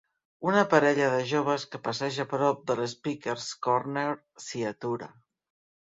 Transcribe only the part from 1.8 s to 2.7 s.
passeja prop